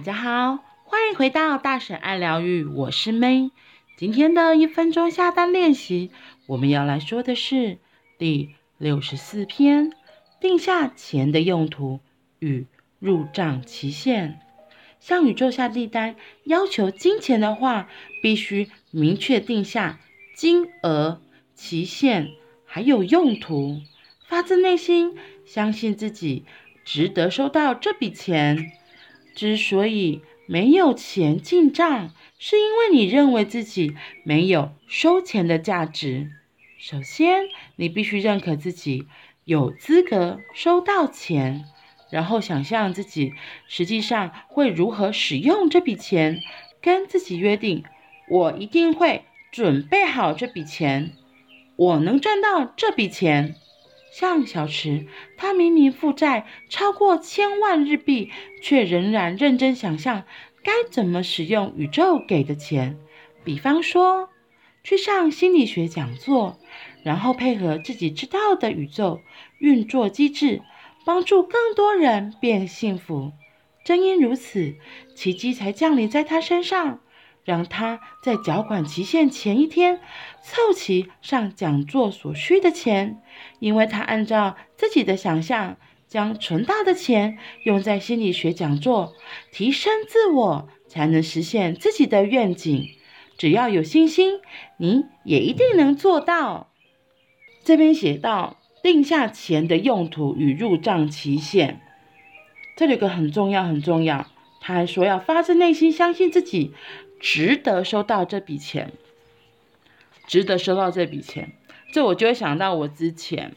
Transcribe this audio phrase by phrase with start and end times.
[0.00, 3.50] 大家好，欢迎回到大婶爱疗愈，我是 May。
[3.98, 6.10] 今天的一分钟下单练习，
[6.46, 7.76] 我们要来说的是
[8.16, 9.92] 第六十四篇：
[10.40, 12.00] 定下钱的用途
[12.38, 12.66] 与
[12.98, 14.40] 入账期限。
[15.00, 17.86] 向宇宙下订单要求金钱的话，
[18.22, 20.00] 必须明确定下
[20.34, 21.20] 金额、
[21.54, 22.30] 期限
[22.64, 23.82] 还有用途，
[24.26, 25.14] 发自内心
[25.44, 26.46] 相信自己
[26.86, 28.72] 值得收到这笔钱。
[29.40, 36.30] 之所以没有钱进账，是因为你认为自己没有收钱的价值。
[36.76, 37.44] 首先，
[37.76, 39.06] 你必须认可自己
[39.46, 41.64] 有资格收到钱，
[42.10, 43.32] 然后想象自己
[43.66, 46.42] 实际上会如何使用这笔钱，
[46.82, 47.82] 跟自己约定：
[48.28, 51.12] 我一定会准备好这笔钱，
[51.76, 53.54] 我能赚到这笔钱。
[54.12, 55.06] 像小池，
[55.36, 60.24] 他明明负债超过千万日币，却仍然认真想象
[60.62, 62.98] 该怎么使用宇宙给的钱。
[63.44, 64.28] 比方说，
[64.82, 66.58] 去上心理学讲座，
[67.04, 69.20] 然后配合自己知道的宇宙
[69.58, 70.62] 运作机制，
[71.06, 73.32] 帮助更多人变幸福。
[73.84, 74.74] 正因如此，
[75.14, 77.00] 奇迹才降临在他身上。
[77.42, 79.98] 让他在缴款期限前一天
[80.42, 83.22] 凑齐上讲座所需的钱，
[83.58, 85.76] 因为他按照自己的想象，
[86.08, 89.14] 将存到的钱用在心理学讲座，
[89.52, 92.88] 提升自我，才能实现自己的愿景。
[93.38, 94.40] 只要有信心，
[94.76, 96.70] 你也一定能做到。
[97.64, 101.80] 这边写到定下钱的用途与入账期限，
[102.76, 104.26] 这里有个很重要很重要，
[104.60, 106.72] 他还说要发自内心相信自己。
[107.22, 108.94] 值得收到这笔钱，
[110.26, 111.52] 值得收到这笔钱，
[111.92, 113.52] 这我就会想到我之前，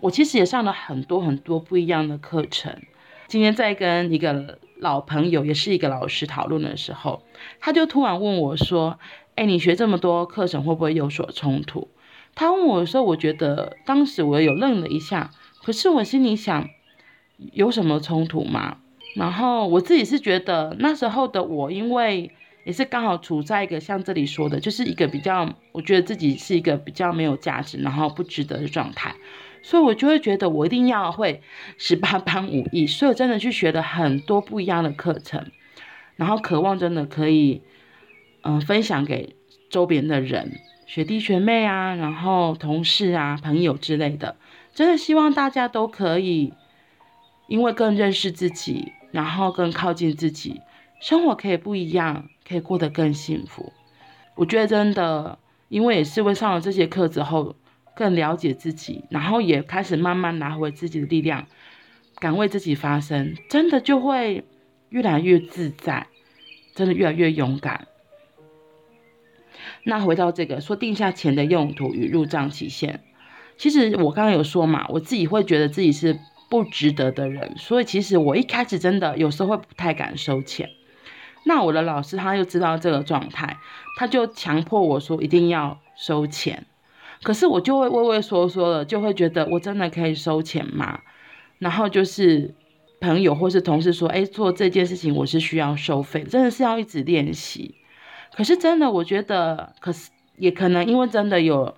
[0.00, 2.76] 我其实也上了很多很多不一样的课程。
[3.28, 7.22] 今天在跟一个老朋友，也是一个老师讨论的时候，
[7.60, 8.98] 他就突然问我说
[9.36, 11.88] ：“哎，你学这么多课程会不会有所冲突？”
[12.34, 15.30] 他问我的时候，我觉得当时我有愣了一下，
[15.62, 16.68] 可是我心里想，
[17.52, 18.78] 有什么冲突吗？
[19.14, 22.32] 然后我自己是觉得那时候的我，因为。
[22.66, 29.14] 也是刚好处在一个像这里说的，就是一个比较，我觉得自己是一个比较没有价值，然后不值得的状态，
[29.62, 31.40] 所以我就会觉得我一定要会
[31.78, 35.52] 十八般武艺，所以我真的去学了很多不一样的课程，
[36.16, 37.62] 然后渴望真的可以，
[38.42, 39.36] 嗯、分享给
[39.70, 44.34] 周边的人，学弟学妹啊，然后同事啊、朋友之类的，
[44.74, 46.52] 真的希望大家都可以，
[47.46, 50.60] 因为更认识自己，然后更靠近自己。
[51.00, 53.72] 生活可以不一样，可以过得更幸福。
[54.34, 57.54] 我觉得真的，因为也是为上了这些课之后，
[57.94, 61.46] 更了解自己，然后也开始慢慢拿回自己的力量，
[62.18, 64.44] 敢为自己发声，真的就会
[64.88, 66.06] 越来越自在，
[66.74, 67.86] 真的越来越勇敢。
[69.84, 73.00] 那回到这个说定下钱的用途与入账期限，
[73.56, 76.18] 其实我刚刚有说嘛，我自己会觉得自己是
[76.50, 80.68] 不值得的人，所以其实我一开始真的有时候会不太敢收钱。
[81.48, 83.56] 那我的老师他又知道这个状态，
[83.96, 86.66] 他就强迫我说一定要收钱，
[87.22, 90.98] 可是我就会畏畏缩缩的，就会觉得我真的可以收钱吗？
[91.60, 92.52] 然后就是
[93.00, 97.76] 朋友或是同事说，哎，做这件事情我是需要收费，真的是要一直练习。
[98.34, 101.76] 可是真的，我觉得，可是也可能因为真的有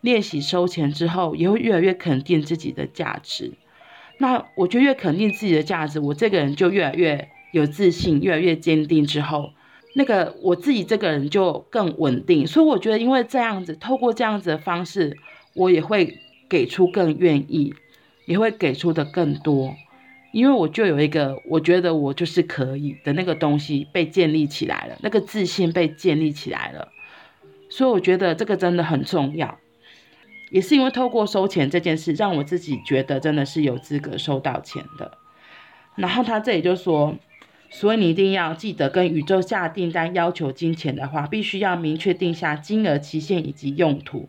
[0.00, 3.52] 练习收钱之后，也会越来越肯定自己的价值。
[4.16, 7.28] 那我觉得越肯定自己的价值，我这个人就越来越。
[7.52, 9.52] 有自信，越来越坚定之后，
[9.94, 12.46] 那个我自己这个人就更稳定。
[12.46, 15.16] 所以我觉得，因为这样子，透过这样子的方式，
[15.54, 16.16] 我也会
[16.48, 17.74] 给出更愿意，
[18.26, 19.74] 也会给出的更多。
[20.32, 26.88] 因为我就有一个，我觉得我就是可以的那个东西被建立起来了，那个自信被建立起来了。
[27.68, 29.58] 所以我觉得这个真的很重要，
[30.50, 35.18] 也是因为透过收钱这件事，让我自己觉得真的是有资格收到钱的。
[35.96, 37.16] 然后他这里就说。
[37.72, 44.28] 所以你一定要记得，跟宇宙下订单要求金钱的话，必须要明确定下金额、期限以及用途，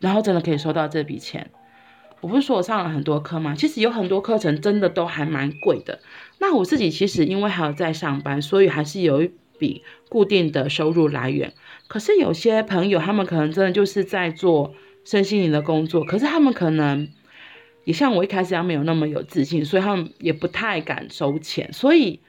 [0.00, 1.50] 然后真的可以收到这笔钱。
[2.20, 3.54] 我不是说我上了很多课吗？
[3.56, 6.00] 其实有很多课程真的都还蛮贵的。
[6.40, 11.54] 那我自己其实因为还有在上班，所以还是有一笔固定的收入来源。
[11.88, 17.08] 可是有些朋友他们可能真的就是在做身心灵的工作，可是他们可能
[17.84, 22.20] 也像我一开始一样没有那么有自信，所以他们也不太敢收钱，所以。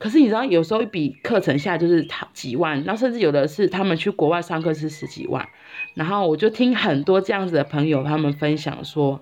[0.00, 5.46] 可是你知道，有时候一笔课程下来就是他几万，然后甚至有的是他们去国外上课是十几万。
[5.92, 9.20] 然后我就听很多这样子的朋友他们分享说，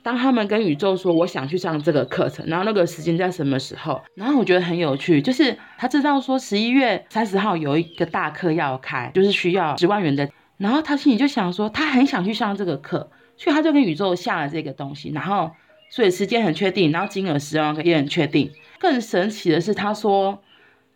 [0.00, 15.50] 当他们跟宇宙说我想去上这个课程，然后那个时间在什么时候，然后我觉得很有趣，就是他知道说十一月三十号有一个大课要开，就是需要十万元的，然后他心里就想说他很想去上这个课，所以他就跟宇宙下了这个东西，然后
[15.90, 18.52] 所以时间很确定，然后金额十万个也很确定。
[18.82, 20.42] 更神奇的是，他说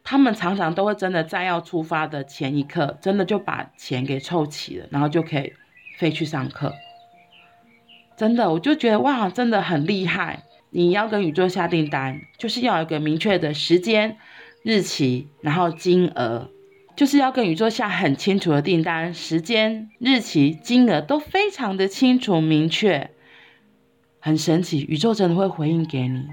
[0.02, 5.52] 他们常常都会真的在要出发的前一刻，真的就把钱给凑齐了，然后就可以
[5.96, 6.74] 飞去上课。
[8.16, 10.42] 真的，我就觉得哇，真的很厉害。
[10.70, 14.16] 你要跟宇宙下订单，就是要有一个明确的时间、
[14.64, 16.50] 日期，然后金额，
[16.96, 23.10] 就是要跟宇宙下很清楚的订单，时间、日期、金额都非常的清楚明确，
[24.18, 24.84] 很神奇。
[24.88, 26.26] 宇宙真的会回应给你，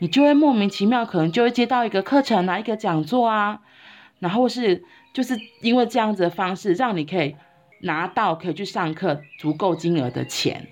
[0.00, 3.60] 你就会莫名其妙，可能就会接到一个课程啊，一个讲座啊，
[4.18, 4.82] 然后是
[5.14, 7.36] 就是因为这样子的方式，让你可以
[7.82, 10.68] 拿到可以去上课足够金额的钱。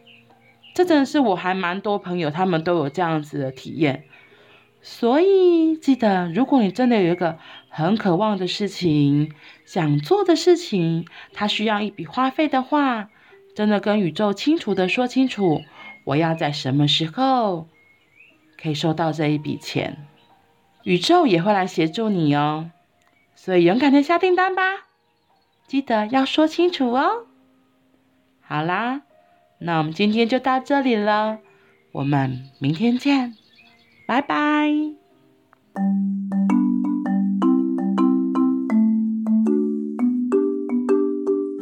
[0.75, 4.05] 这真的是我还蛮多朋友，他们都有这样子的体验，
[4.81, 7.39] 所以记得，如果你真的有一个
[7.69, 9.33] 很渴望的事情，
[9.65, 13.11] 想做的事情，它需要一笔花费的话，
[13.55, 15.63] 真的跟宇宙清楚的说清楚，
[16.05, 17.69] 我要在什么时候
[18.61, 20.07] 可以收到这一笔钱，
[20.85, 22.71] 宇宙也会来协助你哦。
[23.35, 24.63] 所以勇敢的下订单吧，
[25.67, 27.27] 记得要说清楚哦。
[28.41, 29.03] 好啦。
[29.61, 31.41] 那我们今天就到这里了，
[31.91, 33.37] 我们明天见，
[34.07, 34.71] 拜拜。